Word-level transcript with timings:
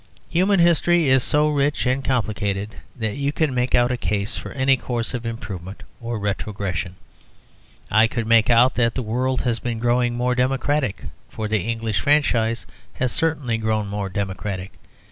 Human 0.29 0.59
history 0.59 1.09
is 1.09 1.23
so 1.23 1.47
rich 1.49 1.85
and 1.85 2.03
complicated 2.03 2.73
that 2.95 3.17
you 3.17 3.31
can 3.31 3.53
make 3.53 3.75
out 3.75 3.91
a 3.91 3.97
case 3.97 4.35
for 4.35 4.51
any 4.53 4.75
course 4.75 5.13
of 5.13 5.27
improvement 5.27 5.83
or 5.99 6.17
retrogression. 6.17 6.95
I 7.91 8.07
could 8.07 8.25
make 8.25 8.49
out 8.49 8.73
that 8.73 8.95
the 8.95 9.03
world 9.03 9.43
has 9.43 9.59
been 9.59 9.77
growing 9.77 10.15
more 10.15 10.33
democratic, 10.33 11.03
for 11.29 11.47
the 11.47 11.59
English 11.59 11.99
franchise 11.99 12.65
has 12.93 13.11
certainly 13.11 13.59
grown 13.59 13.85
more 13.87 14.09
democratic. 14.09 14.71